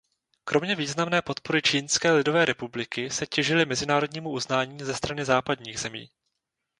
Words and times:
Kromě 0.43 0.75
významné 0.75 1.21
podpory 1.21 1.61
Čínské 1.61 2.11
lidové 2.11 2.45
republiky 2.45 3.09
se 3.09 3.25
těšili 3.27 3.65
mezinárodnímu 3.65 4.29
uznání 4.29 4.83
ze 4.83 4.95
strany 4.95 5.25
západních 5.25 5.79
zemí. 5.79 6.09